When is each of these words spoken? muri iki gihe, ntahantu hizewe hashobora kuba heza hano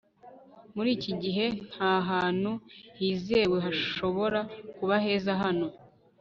muri 0.75 0.89
iki 0.97 1.11
gihe, 1.21 1.45
ntahantu 1.71 2.51
hizewe 2.97 3.57
hashobora 3.65 4.39
kuba 4.75 4.95
heza 5.03 5.31
hano 5.43 5.67